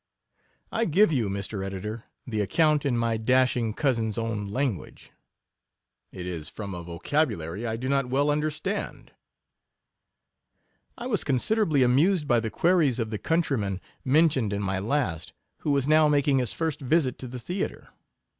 I 0.71 0.85
give 0.85 1.11
you, 1.13 1.29
Mr. 1.29 1.63
Editor, 1.63 2.05
the 2.25 2.41
account 2.41 2.87
in 2.87 2.97
my 2.97 3.17
dashing 3.17 3.75
cousin's 3.75 4.17
Ill 4.17 4.25
own 4.25 4.47
language, 4.47 5.11
[t 6.11 6.27
is 6.27 6.49
from 6.49 6.73
a 6.73 6.81
vocabulary 6.81 7.67
I 7.67 7.75
do 7.75 7.87
not 7.87 8.07
well 8.09 8.31
understand, 8.31 9.11
I 10.97 11.05
was 11.05 11.23
considerably 11.23 11.83
amused 11.83 12.27
by 12.27 12.39
the 12.39 12.49
queries 12.49 12.97
of 12.97 13.11
the 13.11 13.19
countryman 13.19 13.79
mentioned 14.03 14.53
in 14.53 14.63
my 14.63 14.79
last, 14.79 15.33
who 15.57 15.69
was 15.69 15.87
now 15.87 16.07
making 16.07 16.39
his 16.39 16.51
first 16.55 16.81
visit 16.81 17.19
to 17.19 17.27
the 17.27 17.37
theatre. 17.39 17.89